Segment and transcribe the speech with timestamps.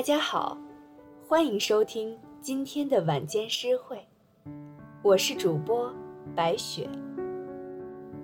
[0.00, 0.56] 大家好，
[1.28, 3.98] 欢迎收听今天的晚间诗会，
[5.02, 5.94] 我是主播
[6.34, 6.88] 白雪。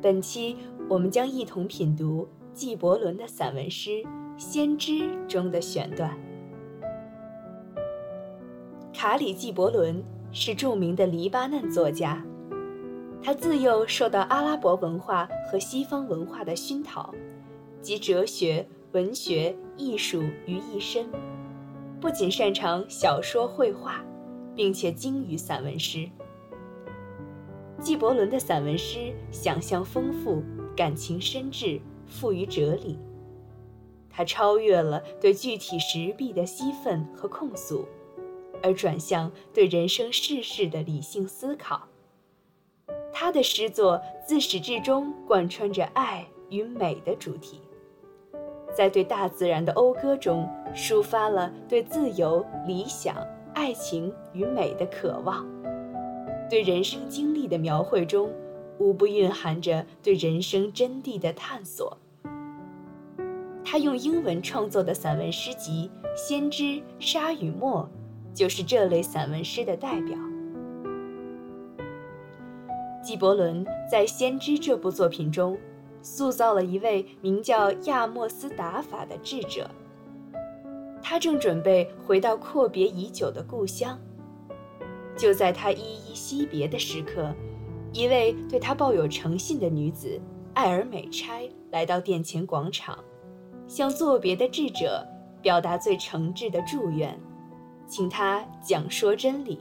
[0.00, 0.56] 本期
[0.88, 3.90] 我们将一同品读纪伯伦的散文诗
[4.38, 4.92] 《先知》
[5.26, 6.18] 中的选段。
[8.94, 10.02] 卡里·纪伯伦
[10.32, 12.24] 是著名的黎巴嫩作家，
[13.22, 17.14] 他自幼受到阿拉伯文化和西方文化的熏陶，
[17.82, 18.66] 集哲学。
[18.92, 21.06] 文学艺术于一身，
[22.00, 24.04] 不仅擅长小说绘画，
[24.54, 26.08] 并且精于散文诗。
[27.80, 30.42] 纪伯伦的散文诗想象丰富，
[30.76, 32.98] 感情深挚，富于哲理。
[34.10, 37.86] 他超越了对具体实弊的激愤和控诉，
[38.62, 41.86] 而转向对人生世事的理性思考。
[43.12, 47.60] 他的诗作自始至终贯穿着爱与美的主题。
[48.76, 53.16] 在对大自然的讴歌中，抒发了对自由、理想、
[53.54, 55.46] 爱情与美的渴望；
[56.50, 58.30] 对人生经历的描绘中，
[58.78, 61.96] 无不蕴含着对人生真谛的探索。
[63.64, 67.88] 他用英文创作的散文诗集《先知沙与墨》，
[68.36, 70.18] 就是这类散文诗的代表。
[73.02, 75.56] 纪伯伦在《先知》这部作品中。
[76.06, 79.68] 塑造了一位名叫亚莫斯达法的智者。
[81.02, 83.98] 他正准备回到阔别已久的故乡。
[85.16, 87.34] 就在他依依惜别的时刻，
[87.92, 90.20] 一位对他抱有诚信的女子
[90.54, 92.96] 艾尔美差来到殿前广场，
[93.66, 95.04] 向作别的智者
[95.42, 97.18] 表达最诚挚的祝愿，
[97.88, 99.58] 请他讲说真理。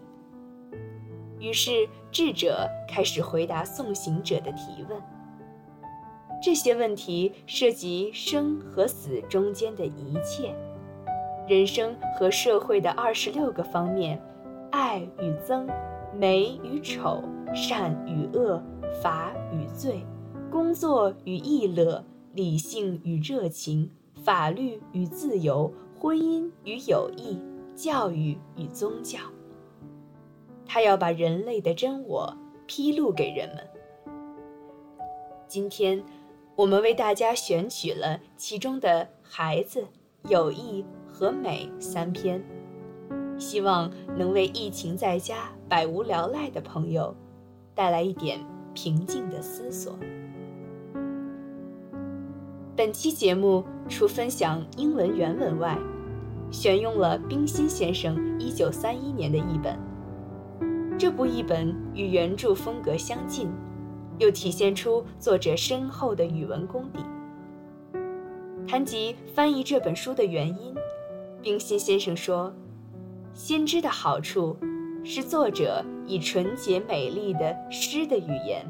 [1.40, 1.72] 于是
[2.12, 5.02] 智者开始回答送行者的提问。
[6.42, 10.54] 这些问题涉及生和死中间的一切，
[11.48, 14.22] 人生和社会的二十六个方面，
[14.70, 15.68] 爱与憎，
[16.14, 17.24] 美与丑，
[17.56, 18.62] 善与恶，
[19.02, 20.06] 法与罪，
[20.52, 23.90] 工作与逸乐，理性与热情，
[24.24, 27.40] 法律与自由，婚姻与友谊，
[27.76, 29.18] 教育与宗教。
[30.68, 32.32] 他要把人类的真我
[32.68, 33.68] 披露给人们。
[35.48, 36.04] 今天。
[36.58, 39.82] 我们为大家选取了其中的《孩子》
[40.30, 42.42] 《友谊》和《美》三篇，
[43.38, 47.14] 希望能为疫情在家、百无聊赖的朋友
[47.74, 48.40] 带来一点
[48.74, 50.00] 平静的思索。
[52.74, 55.78] 本期节目除分享英文原文外，
[56.52, 59.78] 选用了冰心先生1931年的译本。
[60.98, 63.50] 这部译本与原著风格相近。
[64.18, 67.00] 又体现出作者深厚的语文功底。
[68.68, 70.74] 谈及翻译这本书的原因，
[71.42, 72.52] 冰心先生说
[73.34, 74.58] ：“先知的好处
[75.04, 78.66] 是作者以纯洁美丽的诗的语言，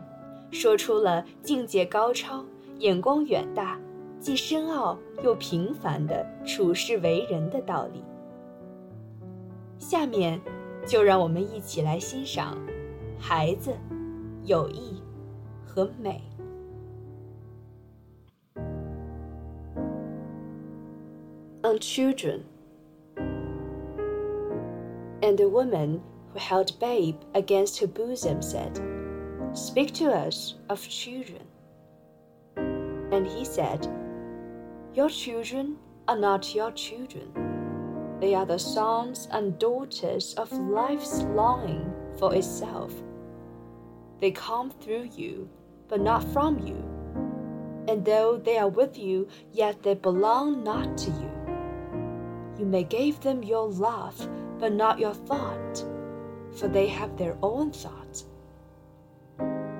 [0.51, 2.43] 说出了境界高超、
[2.79, 3.79] 眼光远大、
[4.19, 8.03] 既深奥又平凡的处世为人的道理。”
[9.79, 10.41] 下面，
[10.85, 12.57] 就让我们一起来欣赏
[13.17, 13.71] 《孩子》，
[14.43, 15.04] 友谊。
[15.75, 16.21] 和美。
[21.63, 22.45] On children.
[25.21, 28.79] And the woman who held babe against her bosom said,
[29.53, 31.41] Speak to us of children.
[33.11, 33.85] And he said,
[34.93, 35.75] Your children
[36.07, 37.33] are not your children.
[38.21, 42.93] They are the sons and daughters of life's longing for itself.
[44.21, 45.49] They come through you
[45.87, 46.83] but not from you.
[47.87, 51.31] And though they are with you, yet they belong not to you.
[52.57, 54.27] You may give them your love,
[54.59, 55.85] but not your thought,
[56.55, 58.23] for they have their own thought.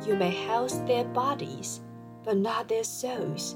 [0.05, 1.79] You may house their bodies,
[2.23, 3.55] but not their souls,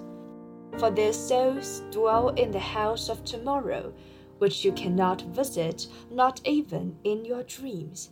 [0.78, 3.94] for their souls dwell in the house of tomorrow,
[4.40, 8.12] which you cannot visit, not even in your dreams.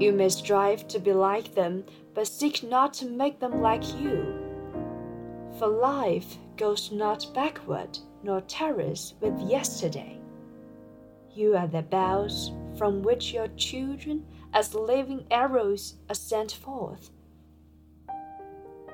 [0.00, 1.84] You may strive to be like them,
[2.18, 4.34] but seek not to make them like you.
[5.56, 10.18] For life goes not backward nor tarries with yesterday.
[11.32, 17.10] You are the bows from which your children, as living arrows, are sent forth.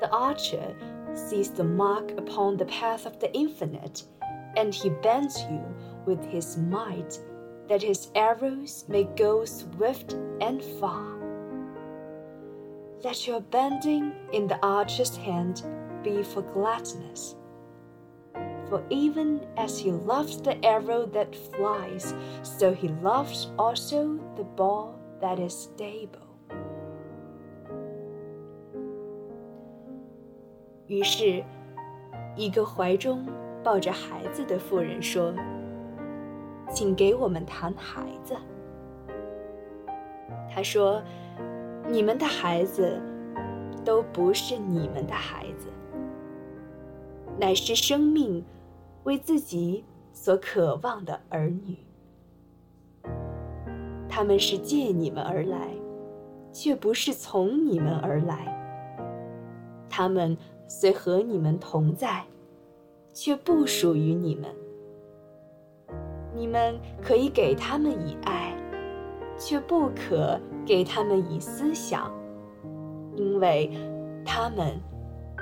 [0.02, 0.76] The archer
[1.14, 4.04] sees the mark upon the path of the infinite,
[4.54, 5.64] and he bends you
[6.04, 7.18] with his might
[7.70, 10.12] that his arrows may go swift
[10.42, 11.23] and far.
[13.03, 15.63] Let your bending in the archer's hand
[16.03, 17.35] be for gladness,
[18.69, 24.43] for For even as he loves the arrow that flies, so he loves also the
[24.43, 26.27] ball that is stable.
[30.87, 31.43] 于是，
[32.35, 33.25] 一个怀中
[33.63, 35.33] 抱着孩子的妇人说：“
[36.71, 38.35] 请给我们谈孩子。”
[40.49, 41.03] 他说：“
[41.86, 43.00] 你们的孩子
[43.84, 45.68] 都不是你们的孩子，
[47.38, 48.42] 乃是生命
[49.04, 51.76] 为自己所渴望的儿女。
[54.08, 55.68] 他们是借你们而来，
[56.52, 58.50] 却不是从你们而来。
[59.90, 62.24] 他们虽和你们同在，
[63.12, 64.50] 却不属于你们。
[66.34, 68.52] 你们可以给他们以爱。”
[69.38, 72.12] 却不可给他们以思想，
[73.16, 73.70] 因为
[74.24, 74.80] 他们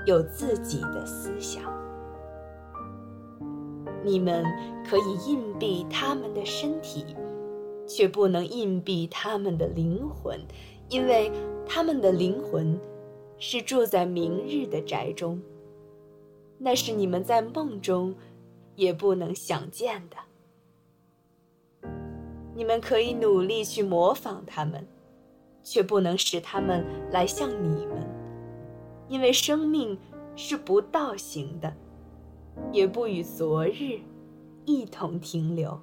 [0.07, 1.63] 有自己的思想。
[4.05, 4.45] 你们
[4.89, 7.05] 可以硬币他们的身体，
[7.87, 10.41] 却不能硬币他们的灵魂，
[10.89, 11.31] 因为
[11.67, 12.77] 他们的灵魂
[13.39, 15.41] 是住在明日的宅中，
[16.59, 18.13] 那是你们在梦中
[18.75, 20.17] 也不能想见的。
[22.55, 24.87] 你们可以努力去模仿他们，
[25.63, 28.07] 却不能使他们来像你们，
[29.09, 29.99] 因为生命
[30.37, 31.73] 是不倒行的，
[32.71, 34.01] 也不与昨日
[34.65, 35.81] 一同停留。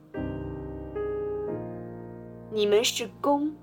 [2.52, 3.56] 你们是弓，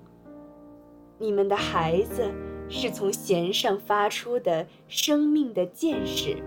[1.17, 2.31] 你们的孩子
[2.69, 6.37] 是从弦上发出的生命的箭矢。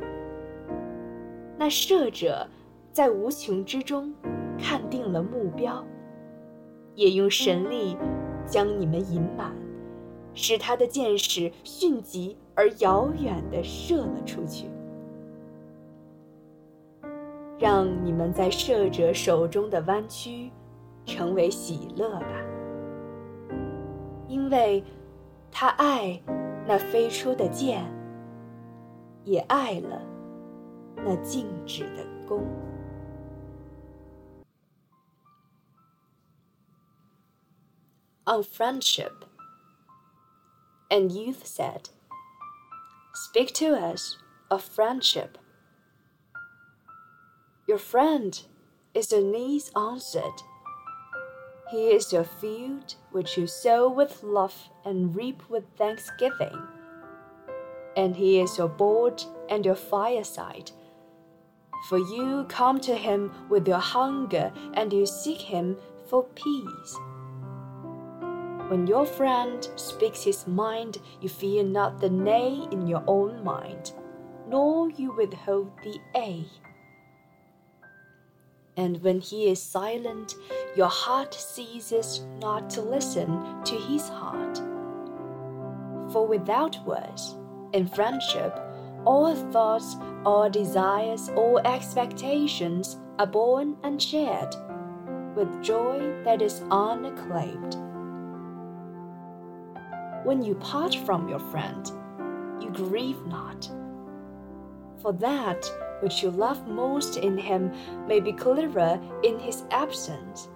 [1.58, 2.48] 那射者
[2.92, 4.14] 在无穷之中
[4.58, 5.84] 看定了目标。
[7.00, 7.96] 也用神力
[8.44, 9.56] 将你们引满，
[10.34, 14.66] 使他的箭矢迅疾而遥远地射了出去。
[17.58, 20.50] 让你们在射者手中的弯曲
[21.06, 22.44] 成为喜乐吧，
[24.28, 24.84] 因为
[25.50, 26.20] 他爱
[26.68, 27.82] 那飞出的箭，
[29.24, 30.02] 也爱了
[30.96, 32.42] 那静止的弓。
[38.30, 39.24] On friendship.
[40.88, 41.90] And youth said,
[43.12, 44.18] Speak to us
[44.52, 45.36] of friendship.
[47.66, 48.40] Your friend
[48.94, 50.42] is the niece answered.
[51.72, 54.54] He is your field which you sow with love
[54.84, 56.56] and reap with thanksgiving.
[57.96, 60.70] And he is your board and your fireside.
[61.88, 65.76] For you come to him with your hunger and you seek him
[66.08, 66.96] for peace.
[68.70, 73.94] When your friend speaks his mind, you fear not the nay in your own mind,
[74.46, 76.46] nor you withhold the a.
[78.76, 80.36] And when he is silent,
[80.76, 84.58] your heart ceases not to listen to his heart.
[86.12, 87.34] For without words,
[87.72, 88.56] in friendship,
[89.04, 94.54] all thoughts, all desires, all expectations are born and shared
[95.34, 97.89] with joy that is unacclaimed.
[100.24, 101.90] When you part from your friend,
[102.60, 103.70] you grieve not.
[105.00, 105.64] For that
[106.00, 107.72] which you love most in him
[108.06, 110.48] may be clearer in his absence,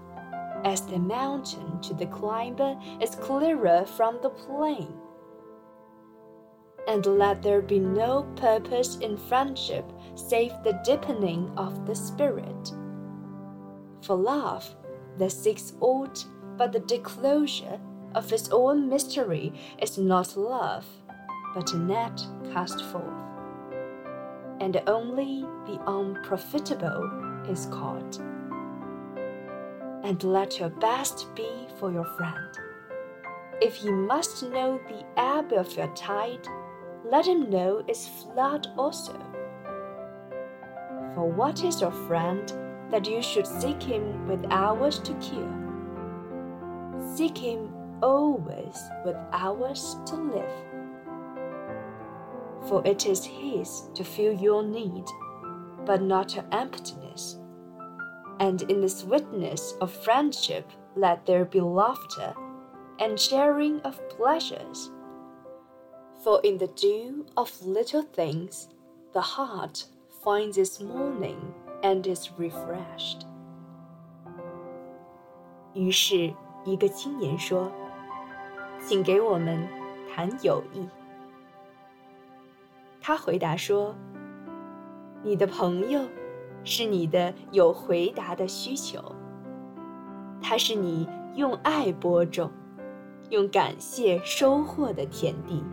[0.64, 4.92] as the mountain to the climber is clearer from the plain.
[6.86, 12.72] And let there be no purpose in friendship save the deepening of the spirit.
[14.02, 14.74] For love
[15.16, 16.26] that seeks aught
[16.58, 17.80] but the disclosure
[18.14, 20.86] of its own mystery is not love,
[21.54, 23.04] but a net cast forth.
[24.60, 28.18] And only the unprofitable is caught.
[30.04, 32.58] And let your best be for your friend.
[33.60, 36.46] If he must know the ebb of your tide,
[37.04, 39.18] let him know its flood also.
[41.14, 42.52] For what is your friend
[42.90, 45.52] that you should seek him with hours to kill?
[47.14, 50.51] Seek him always with hours to live.
[52.67, 55.05] For it is His to fill your need,
[55.85, 57.37] but not your emptiness.
[58.39, 62.33] And in the sweetness of friendship, let there be laughter
[62.99, 64.91] and sharing of pleasures.
[66.23, 68.69] For in the dew of little things,
[69.13, 69.85] the heart
[70.23, 73.25] finds its morning and is refreshed.
[75.73, 76.33] 于是，
[76.65, 77.71] 一个青年说。
[78.86, 79.66] 请给我们
[80.14, 80.86] 谈友谊。
[83.00, 83.94] 他回答说
[85.24, 86.02] ：“你的朋友
[86.64, 89.00] 是你的有回答的需求，
[90.42, 92.50] 它是你用爱播种、
[93.30, 95.64] 用感谢收获的田地，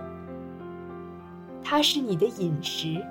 [1.62, 3.06] 它是你的饮食，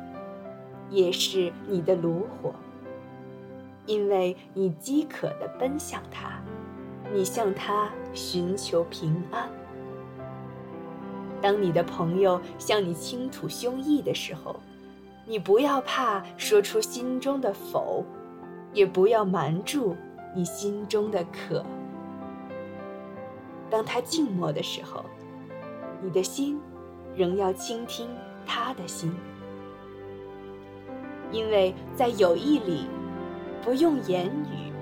[0.89, 2.55] 也是你的炉火，
[3.85, 6.43] 因为你饥渴地奔向他，
[7.13, 9.51] 你向他寻求平安。
[11.43, 14.61] 当你的朋友向你倾吐胸臆的时候，
[15.27, 18.05] 你不要怕说出心中的否，
[18.73, 19.97] 也不要瞒住
[20.35, 21.65] 你心中的渴。
[23.71, 25.05] 当他静默的时候，
[26.03, 26.61] 你的心
[27.17, 28.09] 仍要倾听
[28.45, 29.15] 他的心，
[31.31, 32.87] 因为在友谊里，
[33.63, 34.73] 不用言语，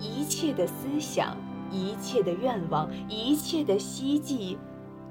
[0.00, 1.36] 一切的思想、
[1.70, 4.56] 一切的愿望、一切的希冀。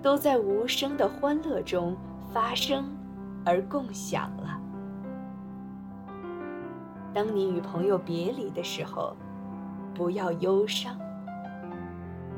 [0.01, 1.96] 都在无声的欢乐中
[2.34, 2.86] 发生，
[3.46, 4.60] 而共享了。
[7.13, 9.15] 当你与朋友别离的时候，
[9.93, 10.98] 不要忧伤，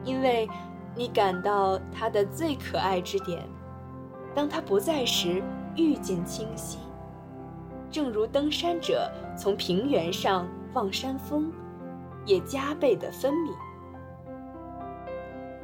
[0.03, 0.50] 因为
[0.96, 3.48] 你感到他的最可爱之点。
[4.36, 5.43] 当他不在时，
[5.75, 6.79] 愈见清晰，
[7.91, 11.51] 正如登山者从平原上望山峰，
[12.25, 13.53] 也加倍的分明。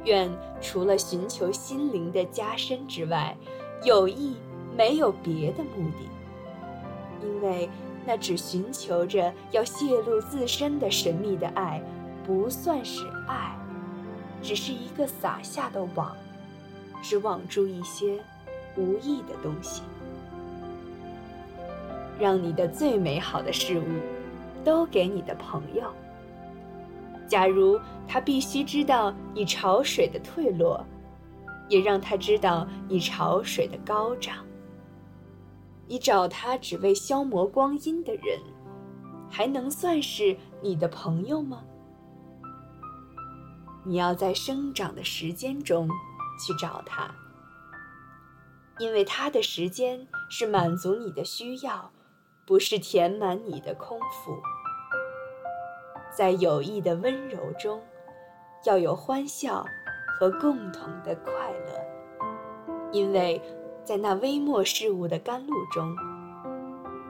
[0.04, 0.30] 愿
[0.60, 3.36] 除了寻求心灵的加深之外，
[3.84, 4.36] 友谊
[4.76, 7.68] 没有别的目的，因为
[8.06, 11.82] 那只寻求着要泄露自身的神秘的爱，
[12.26, 13.54] 不算是爱，
[14.42, 16.16] 只是一个撒下的网，
[17.02, 18.18] 只网住一些
[18.76, 19.82] 无意的东西，
[22.18, 23.84] 让你的最美好的事物
[24.64, 25.84] 都给你的朋友。
[27.30, 30.84] 假如他必须知道你潮水的退落，
[31.68, 34.44] 也让他知道你潮水的高涨。
[35.86, 38.40] 你找他只为消磨光阴的人，
[39.30, 41.62] 还能算是你的朋友吗？
[43.84, 45.88] 你要在生长的时间中
[46.44, 47.14] 去找他，
[48.80, 51.92] 因为他的时间是满足你的需要，
[52.44, 54.36] 不是填满你的空腹。
[56.12, 57.80] 在友谊的温柔中，
[58.64, 59.64] 要有欢笑
[60.18, 63.40] 和共同的快乐，因为
[63.84, 65.96] 在那微末事物的甘露中，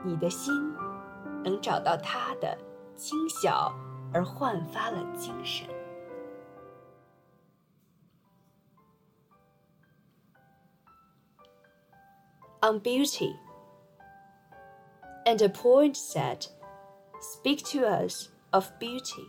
[0.03, 0.53] 你的心
[1.43, 2.57] 能找到它的
[2.95, 3.73] 轻小
[4.13, 5.67] 而焕发了精神。
[12.61, 13.35] On beauty,
[15.25, 16.45] and a point said,
[17.19, 19.27] "Speak to us." Of beauty.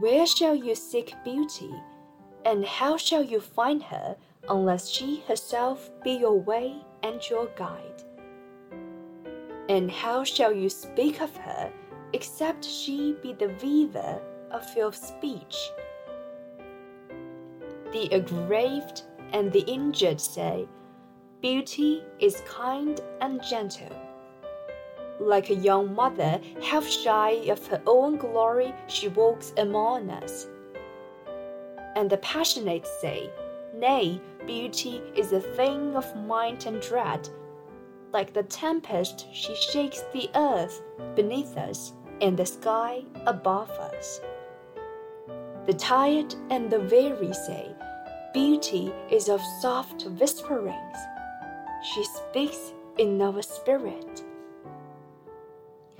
[0.00, 1.72] Where shall you seek beauty,
[2.44, 4.16] and how shall you find her
[4.48, 8.02] unless she herself be your way and your guide?
[9.68, 11.72] And how shall you speak of her
[12.12, 15.56] except she be the weaver of your speech?
[17.92, 20.68] The aggrieved and the injured say,
[21.40, 24.03] Beauty is kind and gentle
[25.20, 30.46] like a young mother, half shy of her own glory, she walks among us.
[31.96, 33.30] And the passionate say,
[33.76, 37.28] Nay, beauty is a thing of might and dread.
[38.12, 40.82] Like the tempest, she shakes the earth
[41.14, 44.20] beneath us and the sky above us.
[45.66, 47.74] The tired and the weary say,
[48.32, 50.98] Beauty is of soft whisperings.
[51.82, 54.24] She speaks in our spirit.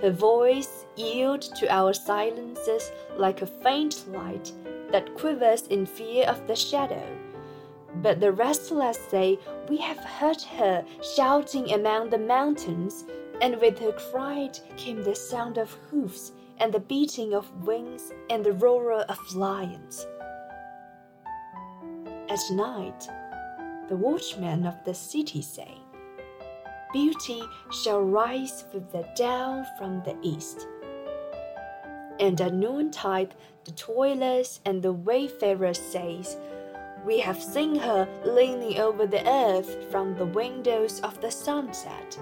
[0.04, 4.52] Her voice yields to our silences like a faint light
[4.90, 7.06] that quivers in fear of the shadow.
[8.02, 10.84] But the restless say, We have heard her
[11.16, 13.06] shouting among the mountains,
[13.40, 18.44] and with her cry came the sound of hoofs, and the beating of wings, and
[18.44, 20.06] the roar of lions.
[22.28, 23.08] At night,
[23.88, 25.78] the watchmen of the city say,
[26.94, 30.68] beauty shall rise with the dawn from the east.
[32.20, 33.34] And at noontide,
[33.64, 36.36] the toilers and the wayfarers says,
[37.04, 42.16] We have seen her leaning over the earth from the windows of the sunset.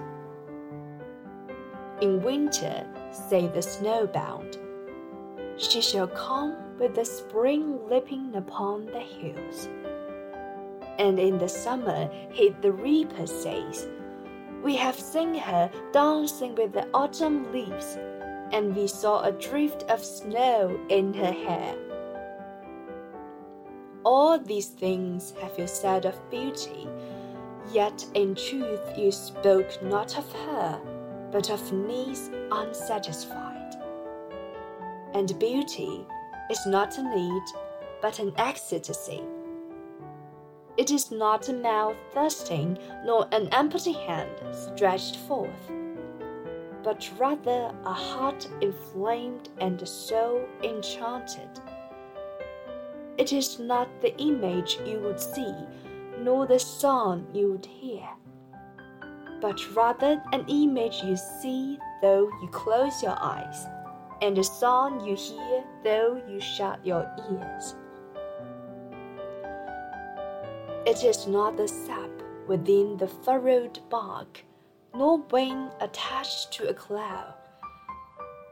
[2.01, 2.87] In winter,
[3.29, 4.57] say the snowbound,
[5.59, 9.69] she shall come with the spring leaping upon the hills.
[10.99, 13.87] And in the summer, hit the reaper says,
[14.63, 17.99] we have seen her dancing with the autumn leaves,
[18.53, 21.75] and we saw a drift of snow in her hair.
[24.05, 26.89] All these things have you said of beauty,
[27.73, 30.81] yet in truth you spoke not of her,
[31.33, 33.75] but of needs unsatisfied.
[35.15, 36.07] And beauty
[36.51, 37.43] is not a need,
[38.01, 39.23] but an ecstasy.
[40.79, 45.71] It is not a mouth thirsting, nor an empty hand stretched forth,
[46.83, 51.61] but rather a heart inflamed and a soul enchanted.
[53.19, 55.55] It is not the image you would see,
[56.19, 58.09] nor the song you would hear,
[59.43, 63.67] but rather an image you see though you close your eyes,
[64.23, 67.75] and a song you hear though you shut your ears.
[70.85, 72.11] It is not the sap
[72.49, 74.45] within the furrowed bark,
[74.93, 77.35] nor wing attached to a cloud,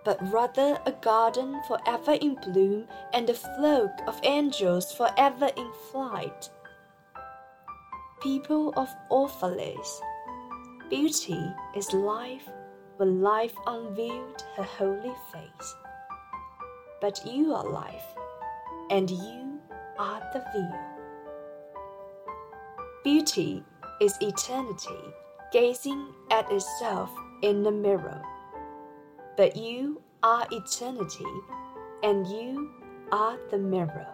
[0.04, 6.48] but rather a garden forever in bloom and a flock of angels forever in flight.
[8.22, 10.00] People of Orphalese,
[10.88, 11.44] beauty
[11.74, 12.48] is life
[12.98, 15.74] when life unveiled her holy face.
[17.00, 18.14] But you are life,
[18.88, 19.58] and you
[19.98, 20.89] are the veil.
[23.03, 23.63] Beauty
[23.99, 25.13] is eternity
[25.51, 27.09] gazing at itself
[27.41, 28.21] in the mirror.
[29.37, 31.25] But you are eternity,
[32.01, 32.69] and you
[33.11, 34.07] are the mirror.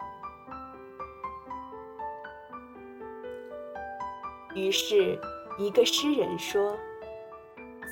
[4.54, 5.18] 于是，
[5.58, 6.76] 一个诗人说：“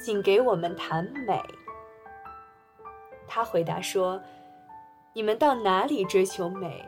[0.05, 1.43] 请给我们谈美。”
[3.27, 4.21] 他回答说：“
[5.15, 6.87] 你们到哪里追求美？”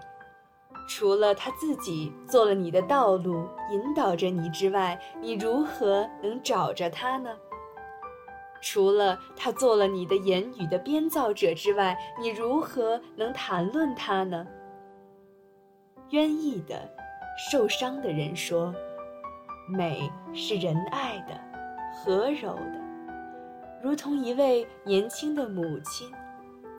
[0.88, 7.29] 除了他自己做了你的道路，引导着你之外，你如何能找着他呢？
[8.62, 14.48] 除了他做了你的言语的编造者之外，你如何能谈论他呢？
[16.12, 16.89] 冤意的、
[17.51, 18.74] 受伤的人说
[19.70, 21.38] ：“美是仁爱的、
[21.94, 22.82] 和柔的，
[23.84, 26.10] 如同一位年轻的母亲，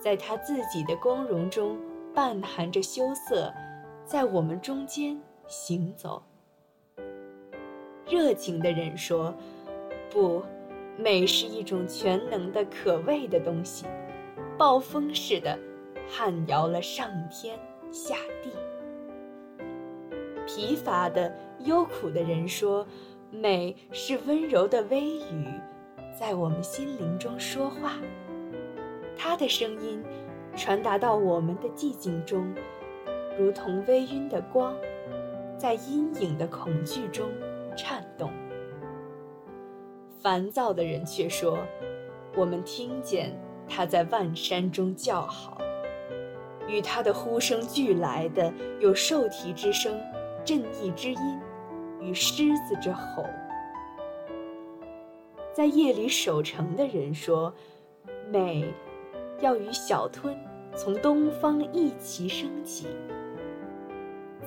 [0.00, 1.78] 在她自己的光荣中
[2.14, 3.52] 伴含着羞涩。”
[4.08, 6.22] 在我们中间行走。
[8.08, 9.34] 热情的人说
[10.10, 10.42] ：“不，
[10.96, 13.84] 美是一种全能的、可畏的东西，
[14.56, 15.58] 暴风似的，
[16.08, 17.58] 撼摇了上天
[17.92, 18.50] 下地。”
[20.48, 22.86] 疲乏的、忧苦的人说
[23.30, 25.46] ：“美是温柔的微语，
[26.18, 27.98] 在我们心灵中说话。
[29.14, 30.02] 它的声音
[30.56, 32.50] 传达到我们的寂静中。”
[33.38, 34.74] 如同微晕的光，
[35.56, 37.28] 在阴影的恐惧中
[37.76, 38.32] 颤动。
[40.20, 41.56] 烦躁的人却说
[42.34, 43.32] ：“我们听见
[43.68, 45.56] 他在万山中叫好，
[46.66, 49.96] 与他的呼声俱来的有兽啼之声、
[50.44, 51.40] 震翼之音
[52.00, 53.24] 与狮子之吼。”
[55.54, 57.54] 在夜里守城的人说
[58.32, 58.64] ：“美，
[59.40, 60.36] 要与小吞
[60.74, 62.88] 从东方一齐升起。”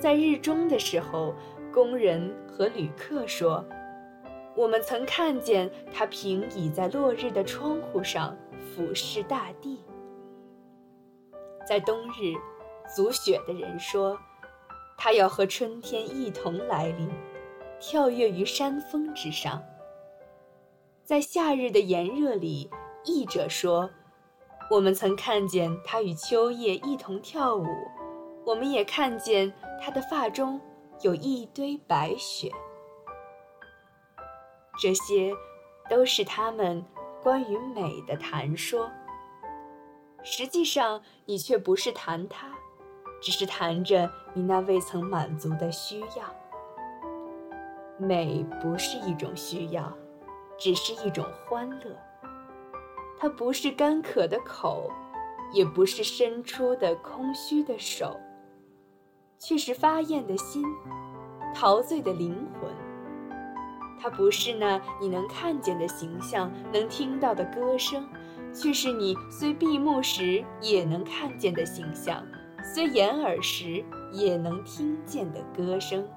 [0.02, 1.36] 在日中的时候，
[1.72, 3.64] 工人和旅客说
[4.58, 8.36] ：“我们曾看见他平倚在落日的窗户上，
[8.74, 9.86] 俯视大地。”
[11.70, 12.34] 在冬日，
[12.96, 14.18] 足雪的人说
[14.98, 17.08] ：“他要和春天一同来临，
[17.80, 19.62] 跳跃于山峰之上。”
[21.06, 22.68] 在夏日的炎热里，
[23.06, 23.88] 译者说
[24.72, 27.66] ：“我们曾看见他与秋叶一同跳舞。”
[28.44, 30.60] 我们也看见他的发中
[31.02, 32.52] 有一堆白雪，
[34.80, 35.34] 这些
[35.90, 36.84] 都是他们
[37.22, 38.90] 关于美的谈说。
[40.24, 42.48] 实际上，你却不是谈它，
[43.22, 46.36] 只是谈着你那未曾满足的需要。
[47.98, 49.92] 美不是一种需要，
[50.58, 51.96] 只是一种欢乐。
[53.20, 54.90] 它不是干渴的口，
[55.54, 58.20] 也不是伸出的空虚的手。
[59.42, 60.64] 却是发艳的心，
[61.52, 62.70] 陶醉的灵魂。
[64.00, 68.08] 它不是那你能看见的形象，能听到的歌声，
[68.54, 72.24] 却是你虽闭目时也能看见的形象，
[72.64, 76.08] 虽掩耳时也能听见的歌声。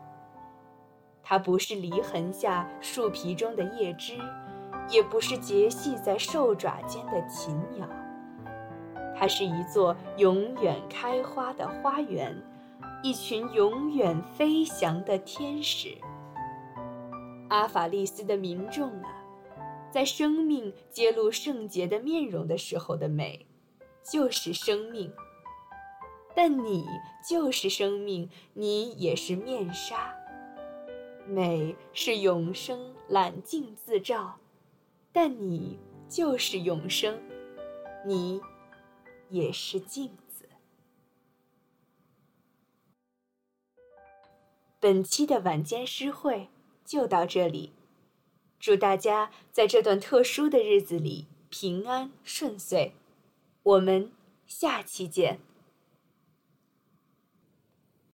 [1.23, 4.19] 它不是离痕下树皮中的叶枝，
[4.91, 7.89] 也不是结系在兽爪间的禽鸟。
[9.17, 12.37] 它是一座永远开花的花园。
[13.05, 15.95] 一群永远飞翔的天使，
[17.51, 19.23] 阿法利斯的民众啊，
[19.91, 23.45] 在生命揭露圣洁的面容的时候的美，
[24.03, 25.13] 就是生命。
[26.35, 26.87] 但你
[27.29, 30.17] 就是生命，你也是面纱。
[31.27, 34.35] 美是永生揽镜自照，
[35.13, 37.21] 但你就是永生，
[38.07, 38.41] 你
[39.29, 40.11] 也是镜
[44.85, 46.49] 本期的晚间诗会
[46.85, 47.73] 就到这里，
[48.61, 52.93] 祝大家在这段特殊的日子里平安顺遂，
[53.63, 54.13] 我们
[54.47, 55.41] 下期见。